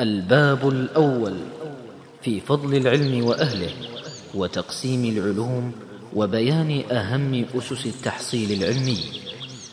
الباب 0.00 0.68
الأول 0.68 1.36
في 2.22 2.40
فضل 2.40 2.76
العلم 2.76 3.24
وأهله 3.24 3.70
وتقسيم 4.34 5.04
العلوم 5.04 5.72
وبيان 6.16 6.82
أهم 6.90 7.44
أسس 7.54 7.86
التحصيل 7.86 8.62
العلمي 8.62 8.98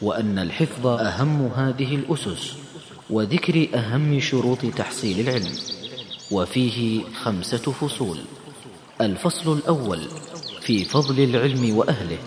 وأن 0.02 0.40
الحفظ 0.40 0.88
أهم 0.88 1.52
هذه 1.56 1.96
الأسس 1.96 2.54
وذكر 3.10 3.68
أهم 3.76 4.20
شروط 4.20 4.66
تحصيل 4.66 5.20
العلم 5.20 5.52
وفيه 6.32 7.04
خمسة 7.24 7.72
فصول. 7.72 8.18
الفصل 9.02 9.58
الأول 9.58 10.00
في 10.62 10.84
فضل 10.84 11.24
العلم 11.24 11.78
وأهله 11.78 12.18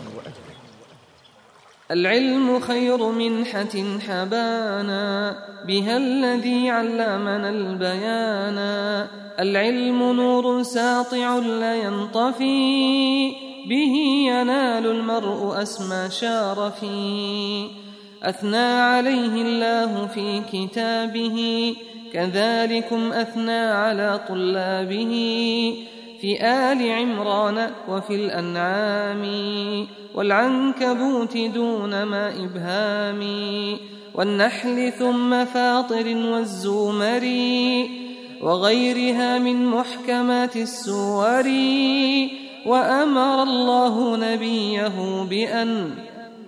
العلم 1.91 2.61
خير 2.61 3.11
منحة 3.11 3.99
حبانا 4.09 5.37
بها 5.67 5.97
الذي 5.97 6.71
علمنا 6.71 7.49
البيانا 7.49 9.07
العلم 9.41 10.13
نور 10.13 10.63
ساطع 10.63 11.39
لا 11.39 11.75
ينطفي 11.75 13.33
به 13.69 13.95
ينال 14.27 14.87
المرء 14.87 15.63
أسمى 15.63 16.11
شارفي. 16.11 17.69
أثنى 18.23 18.57
عليه 18.57 19.43
الله 19.43 20.07
في 20.07 20.43
كتابه 20.53 21.75
كذلكم 22.13 23.13
أثنى 23.13 23.61
على 23.61 24.21
طلابه. 24.29 25.13
في 26.21 26.43
آل 26.43 26.93
عمران 26.93 27.71
وفي 27.89 28.15
الأنعام 28.15 29.25
والعنكبوت 30.15 31.37
دون 31.37 32.03
ما 32.03 32.45
إبهام 32.45 33.21
والنحل 34.15 34.93
ثم 34.93 35.45
فاطر 35.45 36.17
والزمر 36.17 37.25
وغيرها 38.43 39.39
من 39.39 39.67
محكمات 39.67 40.57
السور 40.57 41.49
وأمر 42.67 43.43
الله 43.43 44.17
نبيه 44.17 45.25
بأن 45.31 45.91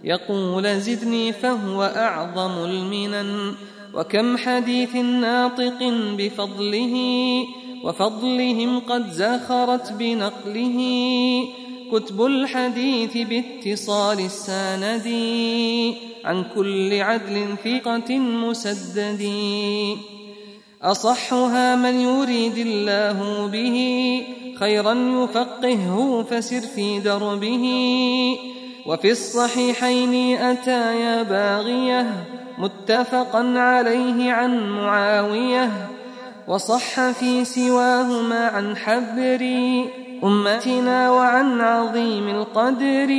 يقول 0.04 0.80
زدني 0.80 1.32
فهو 1.32 1.82
أعظم 1.82 2.64
المنن 2.64 3.54
وكم 3.94 4.36
حديث 4.36 4.96
ناطق 4.96 5.92
بفضله 6.18 6.94
وفضلهم 7.84 8.80
قد 8.80 9.10
زخرت 9.10 9.92
بنقله. 9.92 10.78
كتب 11.92 12.24
الحديث 12.24 13.16
باتصال 13.16 14.20
السند 14.20 15.08
عن 16.24 16.44
كل 16.54 17.00
عدل 17.00 17.56
ثقة 17.64 18.18
مسدد. 18.18 19.28
أصحها 20.82 21.76
من 21.76 22.00
يريد 22.00 22.58
الله 22.58 23.46
به 23.46 24.22
خيرا 24.58 24.94
يفقهه 25.24 26.26
فسر 26.30 26.60
في 26.60 27.00
دربه. 27.00 27.64
وفي 28.86 29.10
الصحيحين 29.10 30.38
أتايا 30.38 31.22
باغية 31.22 32.24
متفقا 32.58 33.58
عليه 33.58 34.32
عن 34.32 34.70
معاوية. 34.70 35.88
وصح 36.52 37.10
في 37.10 37.44
سواهما 37.44 38.46
عن 38.46 38.76
حبر 38.76 39.42
أمتنا 40.24 41.10
وعن 41.10 41.60
عظيم 41.60 42.28
القدر. 42.28 43.10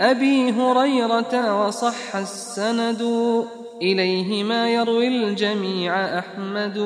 أبي 0.00 0.52
هريرة 0.52 1.66
وصح 1.66 2.16
السند 2.16 3.02
إليه 3.82 4.44
ما 4.44 4.68
يروي 4.68 5.08
الجميع 5.08 6.18
أحمد. 6.18 6.78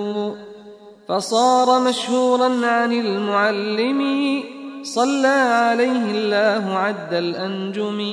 فصار 1.08 1.80
مشهورا 1.80 2.66
عن 2.66 2.92
المعلم 2.92 4.42
صلى 4.82 5.26
عليه 5.26 6.10
الله 6.10 6.78
عد 6.78 7.14
الأنجم. 7.14 8.12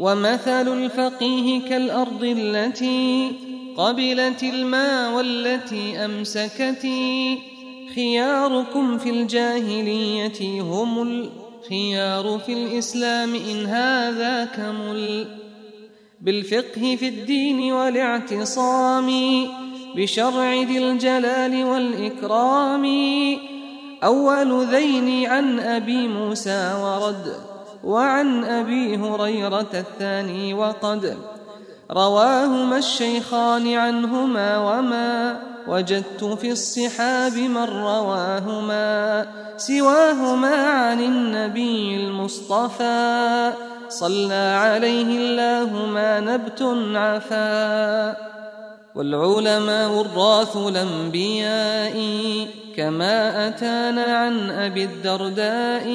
ومثل 0.00 0.68
الفقيه 0.72 1.68
كالأرض 1.68 2.24
التي 2.24 3.32
قبلت 3.76 4.42
الماء 4.42 5.16
والتي 5.16 6.04
أمسكت 6.04 6.86
خياركم 7.94 8.98
في 8.98 9.10
الجاهلية 9.10 10.62
هم 10.62 11.02
الخيار 11.02 12.40
في 12.46 12.52
الإسلام 12.52 13.34
إن 13.34 13.66
هذا 13.66 14.44
كمل. 14.44 15.26
بالفقه 16.20 16.96
في 16.96 17.08
الدين 17.08 17.72
والاعتصام. 17.72 19.10
بشرع 19.96 20.54
ذي 20.54 20.78
الجلال 20.78 21.64
والإكرام. 21.64 22.84
أول 24.04 24.66
ذين 24.66 25.26
عن 25.26 25.60
أبي 25.60 26.08
موسى 26.08 26.74
ورد 26.82 27.36
وعن 27.84 28.44
أبي 28.44 28.96
هريرة 28.96 29.70
الثاني 29.74 30.54
وقد 30.54 31.16
رواهما 31.90 32.78
الشيخان 32.78 33.74
عنهما 33.74 34.58
وما 34.58 35.40
وجدت 35.68 36.24
في 36.24 36.52
الصحاب 36.52 37.32
من 37.32 37.64
رواهما 37.64 39.26
سواهما 39.56 40.54
عن 40.54 41.00
النبي 41.00 41.96
المصطفى 41.96 43.52
صلى 43.88 44.56
عليه 44.58 45.18
الله 45.18 45.86
ما 45.86 46.20
نبت 46.20 46.62
عفا 46.94 48.16
والعلماء 48.94 49.90
ورث 49.90 50.56
الأنبياء 50.56 51.96
كما 52.76 53.48
أتانا 53.48 54.02
عن 54.02 54.50
أبي 54.50 54.84
الدرداء 54.84 55.86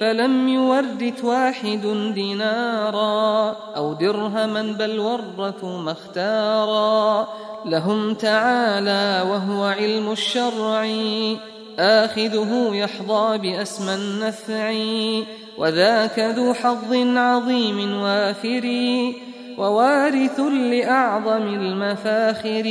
فلم 0.00 0.48
يورث 0.48 1.24
واحد 1.24 2.12
دينارا 2.14 3.56
أو 3.76 3.92
درهما 3.92 4.62
بل 4.62 4.98
ورثوا 4.98 5.78
ما 5.78 5.92
اختارا 5.92 7.28
لهم 7.64 8.14
تعالى 8.14 9.30
وهو 9.30 9.64
علم 9.64 10.12
الشرع 10.12 10.88
آخذه 11.78 12.70
يحظى 12.72 13.38
بأسمى 13.38 13.94
النفع 13.94 14.74
وذاك 15.58 16.18
ذو 16.18 16.54
حظ 16.54 16.94
عظيم 17.16 18.00
وافر 18.02 18.66
ووارث 19.58 20.40
لأعظم 20.40 21.42
المفاخر 21.42 22.66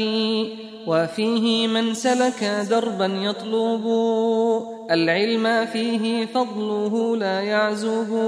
وفيه 0.88 1.68
من 1.68 1.94
سلك 1.94 2.44
دربا 2.70 3.06
يطلب 3.06 3.86
العلم 4.92 5.66
فيه 5.66 6.26
فضله 6.26 7.18
لا 7.18 7.42
يعزب. 7.42 8.20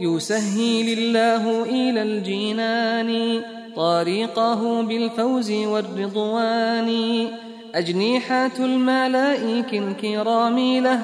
يسهل 0.00 0.98
الله 0.98 1.62
إلى 1.62 2.02
الجنان 2.02 3.42
طريقه 3.76 4.82
بالفوز 4.82 5.50
والرضوان. 5.50 6.90
أجنحة 7.74 8.56
الملائك 8.58 9.74
الكرام 9.74 10.58
له 10.58 11.00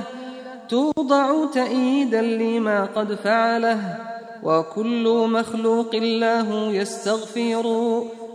توضع 0.69 1.47
تأييدا 1.55 2.23
لما 2.23 2.85
قد 2.85 3.15
فعله. 3.15 3.99
وكل 4.43 5.27
مخلوق 5.31 5.95
الله 5.95 6.73
يستغفر 6.73 7.67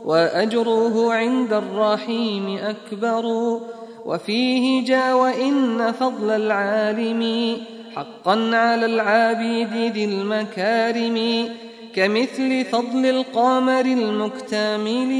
وأجره 0.05 1.13
عند 1.13 1.53
الرحيم 1.53 2.57
أكبر. 2.57 3.59
وفيه 4.05 4.85
جاء 4.85 5.17
وإن 5.17 5.91
فضل 5.91 6.29
العالم 6.29 7.57
حقا 7.95 8.55
على 8.55 8.85
العابد 8.85 9.91
ذي 9.93 10.05
المكارم 10.05 11.49
كمثل 11.95 12.65
فضل 12.65 13.05
القمر 13.05 13.85
المكتمل 13.85 15.11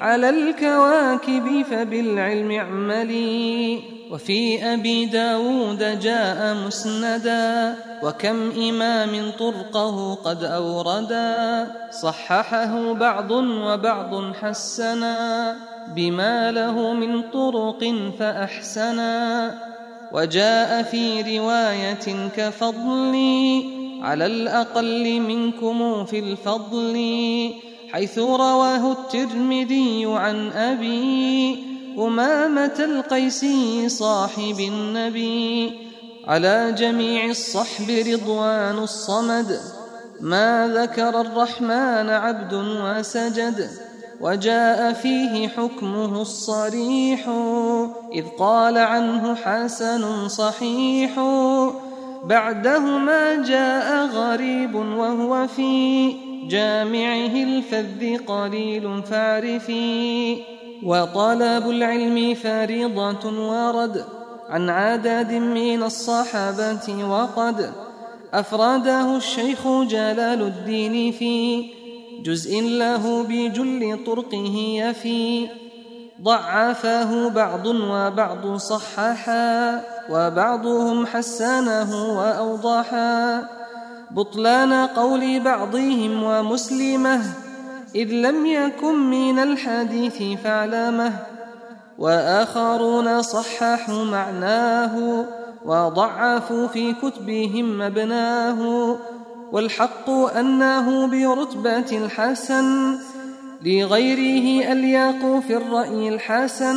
على 0.00 0.28
الكواكب 0.30 1.62
فبالعلم 1.70 2.50
اعملي 2.50 3.80
وفي 4.10 4.64
أبي 4.74 5.04
داود 5.04 6.00
جاء 6.00 6.54
مسندا 6.66 7.74
وكم 8.02 8.50
إمام 8.50 9.30
طرقه 9.38 10.14
قد 10.14 10.44
أوردا 10.44 11.66
صححه 11.90 12.92
بعض 12.92 13.30
وبعض 13.30 14.32
حسنا. 14.34 15.56
بما 15.88 16.52
له 16.52 16.92
من 16.92 17.22
طرق 17.22 17.94
فأحسنا 18.18 19.54
وجاء 20.12 20.82
في 20.82 21.38
رواية 21.38 22.28
كفضلي 22.36 23.64
على 24.02 24.26
الأقل 24.26 25.20
منكم 25.20 26.04
في 26.04 26.18
الفضل 26.18 26.94
حيث 27.92 28.18
رواه 28.18 28.92
الترمذي 28.92 30.04
عن 30.06 30.52
أبي 30.52 31.64
أمامة 31.98 32.78
القيسي 32.78 33.88
صاحب 33.88 34.60
النبي 34.60 35.72
على 36.26 36.74
جميع 36.78 37.24
الصحب 37.24 37.90
رضوان 37.90 38.78
الصمد 38.78 39.60
ما 40.20 40.68
ذكر 40.74 41.20
الرحمن 41.20 42.08
عبد 42.10 42.54
وسجد. 42.54 43.83
وجاء 44.20 44.92
فيه 44.92 45.48
حكمه 45.48 46.22
الصريح 46.22 47.28
إذ 48.12 48.24
قال 48.38 48.78
عنه 48.78 49.34
حسن 49.34 50.28
صحيح. 50.28 51.20
بعدهما 52.24 53.34
جاء 53.34 54.06
غريب 54.06 54.74
وهو 54.74 55.46
في 55.46 56.12
جامعه 56.48 57.34
الفذ 57.42 58.16
قليل 58.26 59.02
فاعرفي 59.02 60.36
وطلب 60.84 61.70
العلم 61.70 62.34
فريضة 62.34 63.48
ورد 63.50 64.04
عن 64.48 64.70
عدد 64.70 65.32
من 65.32 65.82
الصحابة 65.82 67.04
وقد 67.10 67.72
أفرده 68.34 69.16
الشيخ 69.16 69.68
جلال 69.82 70.42
الدين 70.42 71.12
في 71.12 71.64
جزء 72.24 72.62
له 72.62 73.22
بجل 73.22 74.04
طرقه 74.06 74.56
يفي 74.56 75.48
ضعفه 76.22 77.28
بعض 77.28 77.66
وبعض 77.66 78.56
صححا 78.56 79.80
وبعضهم 80.10 81.06
حسنه 81.06 82.18
وأوضحا. 82.18 83.48
بطلان 84.10 84.72
قول 84.72 85.40
بعضهم 85.40 86.22
ومسلمه 86.22 87.22
إذ 87.94 88.08
لم 88.08 88.46
يكن 88.46 89.10
من 89.10 89.38
الحديث 89.38 90.40
فاعلمه. 90.44 91.12
وآخرون 91.98 93.22
صححوا 93.22 94.04
معناه 94.04 95.24
وضعفوا 95.64 96.66
في 96.66 96.92
كتبهم 96.92 97.78
مبناه. 97.78 98.96
والحق 99.54 100.10
أنه 100.10 101.06
برتبة 101.06 101.98
الحسن 101.98 102.98
لغيره 103.62 104.72
ألياق 104.72 105.40
في 105.46 105.56
الرأي 105.56 106.08
الحسن 106.08 106.76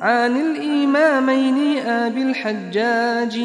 عن 0.00 0.36
الإمامين 0.36 1.78
أبي 1.86 2.22
الحجاج 2.22 3.40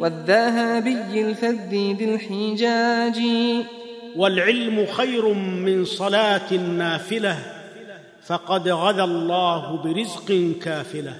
والذهبي 0.00 1.20
الفذي 1.20 1.94
ذي 1.94 2.14
الحجاج. 2.14 3.20
والعلم 4.16 4.86
خير 4.86 5.32
من 5.34 5.84
صلاة 5.84 6.52
نافلة 6.54 7.38
فقد 8.26 8.68
غذى 8.68 9.04
الله 9.04 9.82
برزق 9.82 10.58
كافلة. 10.62 11.14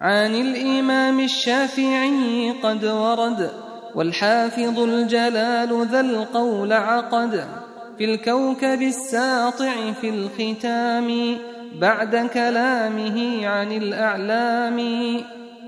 عن 0.00 0.34
الإمام 0.34 1.20
الشافعي 1.20 2.52
قد 2.62 2.84
ورد 2.84 3.63
والحافظ 3.94 4.78
الجلال 4.78 5.86
ذا 5.90 6.00
القول 6.00 6.72
عقد 6.72 7.44
في 7.98 8.04
الكوكب 8.04 8.82
الساطع 8.82 9.92
في 10.00 10.08
الختام 10.08 11.36
بعد 11.80 12.16
كلامه 12.16 13.46
عن 13.46 13.72
الأعلام. 13.72 14.80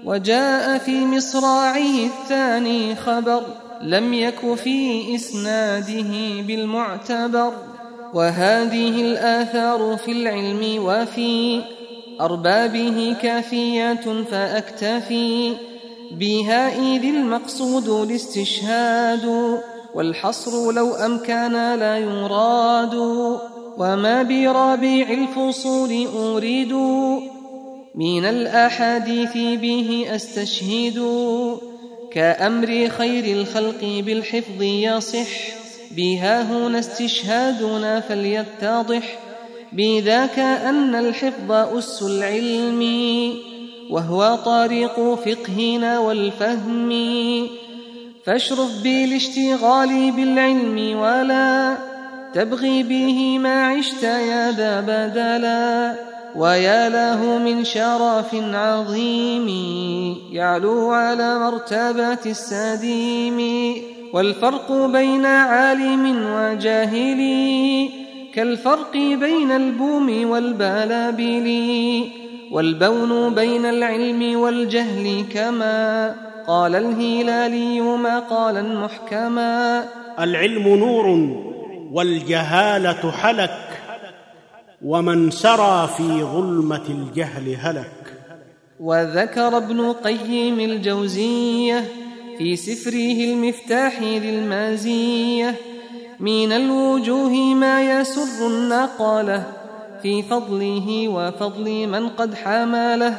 وجاء 0.05 0.79
في 0.79 1.07
مصراعه 1.07 2.07
الثاني 2.07 2.95
خبر 2.95 3.43
لم 3.83 4.15
يك 4.15 4.55
في 4.55 5.15
إسناده 5.15 6.43
بالمعتبر. 6.47 7.53
وهذه 8.15 9.01
الآثار 9.01 9.97
في 9.97 10.13
العلم 10.13 10.85
وفي 10.85 11.61
أربابه 12.21 13.17
كافية 13.23 14.25
فأكتفي. 14.31 15.57
بها 16.13 16.69
إذ 16.69 17.05
المقصود 17.05 17.89
الاستشهاد 17.89 19.59
والحصر 19.95 20.73
لو 20.73 20.95
أمكن 20.95 21.53
لا 21.53 21.99
يراد. 21.99 22.95
وما 23.79 24.23
بربيع 24.23 25.11
الفصول 25.11 26.07
أريد 26.17 26.73
من 27.95 28.25
الأحاديث 28.25 29.33
به 29.37 30.07
أستشهد. 30.11 31.07
كأمر 32.13 32.89
خير 32.89 33.37
الخلق 33.37 34.03
بالحفظ 34.07 34.63
يصح 34.63 35.29
بها 35.91 36.43
هنا 36.43 36.79
استشهادنا 36.79 38.01
فليتضح. 38.01 39.19
بذاك 39.73 40.39
أن 40.39 40.95
الحفظ 40.95 41.53
أس 41.53 42.03
العلم. 42.03 42.83
وهو 43.91 44.39
طريق 44.45 45.15
فقهنا 45.15 45.99
والفهم. 45.99 46.93
فاشرف 48.25 48.83
بالاشتغال 48.83 50.13
بالعلم 50.13 50.99
ولا 50.99 51.77
تبغي 52.35 52.83
به 52.83 53.39
ما 53.39 53.67
عشت 53.67 54.03
يا 54.03 54.53
ذا 54.53 54.81
بدلا. 54.81 55.95
ويا 56.37 56.89
له 56.89 57.39
من 57.39 57.65
شرف 57.65 58.35
عظيم 58.35 59.49
يعلو 60.33 60.91
على 60.91 61.39
مرتبة 61.39 62.25
السديم. 62.27 63.75
والفرق 64.13 64.73
بين 64.73 65.27
عالم 65.27 66.27
وجاهل 66.33 67.21
كالفرق 68.35 68.93
بين 68.93 69.51
البوم 69.51 70.31
والبلابل. 70.31 71.47
والبون 72.53 73.35
بين 73.35 73.67
العلم 73.67 74.41
والجهل 74.41 75.25
كما 75.35 76.15
قال 76.47 76.75
الهلالي 76.75 77.81
مقالا 77.81 78.63
محكما 78.63 79.85
العلم 80.19 80.69
نور 80.69 81.07
والجهالة 81.93 83.11
حلك 83.11 83.59
ومن 84.85 85.31
سرى 85.31 85.89
في 85.97 86.23
ظلمة 86.23 86.85
الجهل 86.89 87.57
هلك. 87.61 87.93
وذكر 88.81 89.57
ابن 89.57 89.93
قيم 89.93 90.61
الجوزية 90.61 91.85
في 92.39 92.57
سفره 92.57 93.25
المفتاح 93.25 94.03
للمازية 94.03 95.55
من 96.21 96.53
الوجوه 96.53 97.31
ما 97.55 98.01
يسر 98.01 98.47
النقاله 98.47 99.66
في 100.03 100.23
فضله 100.23 101.09
وفضل 101.09 101.87
من 101.87 102.09
قد 102.09 102.35
حمله 102.35 103.19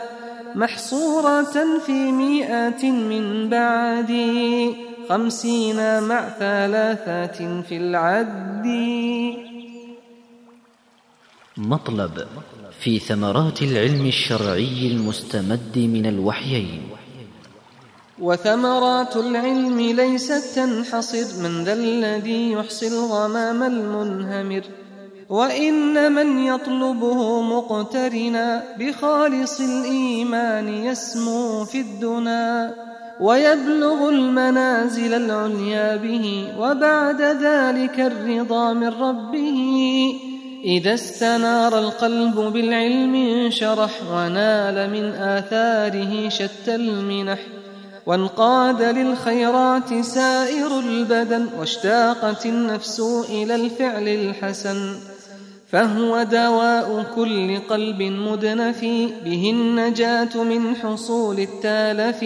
محصورة 0.56 1.79
في 1.85 2.12
مئات 2.12 2.85
من 2.85 3.50
بعد 3.50 4.12
خمسين 5.09 6.03
مع 6.03 6.29
ثلاثات 6.39 7.38
في 7.38 7.77
العد. 7.77 8.65
مطلب 11.57 12.27
في 12.80 13.00
ثمرات 13.00 13.62
العلم 13.62 14.06
الشرعي 14.06 14.88
المستمد 14.88 15.77
من 15.77 16.06
الوحيين. 16.06 16.81
وثمرات 18.19 19.16
العلم 19.16 19.80
ليست 19.81 20.56
تنحصر 20.56 21.44
من 21.44 21.63
ذا 21.63 21.73
الذي 21.73 22.51
يحصي 22.51 22.87
الغمام 22.87 23.63
المنهمر. 23.63 24.86
وإن 25.29 26.11
من 26.11 26.45
يطلبه 26.45 27.41
مقترنا 27.41 28.63
بخالص 28.79 29.59
الإيمان 29.59 30.67
يسمو 30.67 31.65
في 31.65 31.81
الدنا 31.81 32.73
ويبلغ 33.19 34.09
المنازل 34.09 35.13
العليا 35.13 35.95
به 35.95 36.53
وبعد 36.59 37.21
ذلك 37.21 37.99
الرضا 37.99 38.73
من 38.73 38.87
ربه 38.87 40.13
إذا 40.65 40.93
استنار 40.93 41.79
القلب 41.79 42.35
بالعلم 42.35 43.15
انشرح 43.15 43.91
ونال 44.11 44.89
من 44.89 45.03
آثاره 45.13 46.29
شتى 46.29 46.75
المنح 46.75 47.39
وانقاد 48.05 48.81
للخيرات 48.81 50.01
سائر 50.01 50.79
البدن 50.79 51.47
واشتاقت 51.59 52.45
النفس 52.45 52.99
إلى 53.29 53.55
الفعل 53.55 54.07
الحسن 54.07 54.95
فهو 55.69 56.24
دواء 56.24 57.06
كل 57.16 57.57
قلب 57.57 58.02
مدنف 58.02 58.81
به 59.26 59.50
النجاة 59.54 60.44
من 60.44 60.76
حصول 60.76 61.40
التالف 61.40 62.26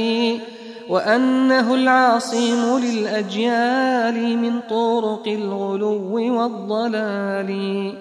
وأنه 0.90 1.76
العاصم 1.76 2.80
للأجيال 2.80 4.38
من 4.38 4.60
طرق 4.70 5.28
الغلو 5.28 6.38
والضلال. 6.38 7.94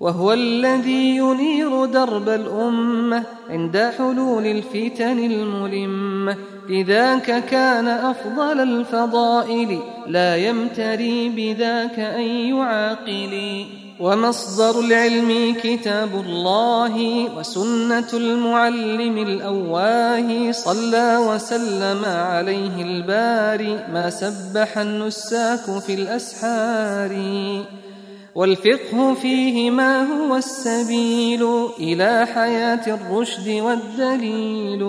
وهو 0.00 0.32
الذي 0.32 1.16
ينير 1.16 1.84
درب 1.84 2.28
الأمة 2.28 3.22
عند 3.50 3.92
حلول 3.98 4.46
الفتن 4.46 5.18
الملمة. 5.18 6.36
لذاك 6.68 7.44
كان 7.44 7.88
أفضل 7.88 8.60
الفضائل 8.60 9.78
لا 10.06 10.36
يمتري 10.36 11.28
بذاك 11.28 11.98
أي 11.98 12.52
عاقل 12.52 13.64
ومصدر 14.00 14.80
العلم 14.80 15.56
كتاب 15.62 16.14
الله 16.26 17.24
وسنة 17.38 18.08
المعلم 18.12 19.18
الأواه 19.18 20.52
صلى 20.52 21.18
وسلم 21.28 22.04
عليه 22.04 22.82
الباري 22.82 23.84
ما 23.92 24.10
سبح 24.10 24.78
النساك 24.78 25.78
في 25.78 25.94
الأسحار. 25.94 27.12
والفقه 28.34 29.14
فيه 29.14 29.70
ما 29.70 30.02
هو 30.02 30.36
السبيل 30.36 31.46
إلى 31.80 32.26
حياة 32.34 32.94
الرشد 32.94 33.48
والدليل. 33.48 34.82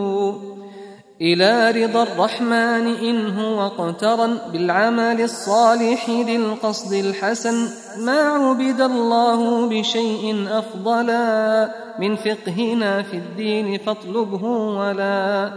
إلى 1.22 1.72
رضا 1.84 2.04
الرحمن 2.04 2.96
إن 2.96 3.40
هو 3.40 3.66
اقترن 3.66 4.38
بالعمل 4.54 5.22
الصالح 5.22 6.10
للقصد 6.10 6.94
الحسن. 6.94 7.68
ما 7.98 8.20
عبد 8.20 8.82
الله 8.82 9.70
بشيء 9.70 10.48
أفضلا 10.52 11.72
من 12.00 12.16
فقهنا 12.16 13.04
في 13.04 13.18
الدين 13.18 13.78
فاطلبه 13.78 14.44
ولا. 14.44 15.52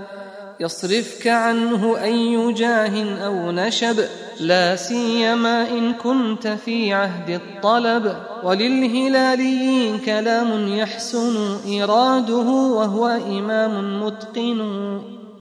يصرفك 0.60 1.26
عنه 1.26 2.02
أي 2.02 2.52
جاه 2.52 3.24
أو 3.26 3.50
نشب 3.50 3.96
لا 4.40 4.76
سيما 4.76 5.68
إن 5.68 5.92
كنت 5.92 6.48
في 6.48 6.92
عهد 6.92 7.30
الطلب. 7.30 8.16
وللهلاليين 8.44 9.98
كلام 9.98 10.68
يحسن 10.68 11.56
إراده 11.80 12.48
وهو 12.50 13.06
إمام 13.06 14.02
متقن. 14.02 15.21